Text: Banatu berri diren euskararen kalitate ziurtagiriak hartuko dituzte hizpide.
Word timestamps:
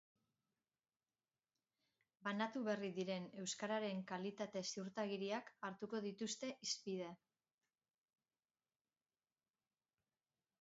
Banatu 2.27 2.63
berri 2.67 2.89
diren 2.95 3.27
euskararen 3.43 4.01
kalitate 4.13 4.63
ziurtagiriak 4.71 5.53
hartuko 5.69 6.01
dituzte 6.07 6.51
hizpide. 6.69 7.13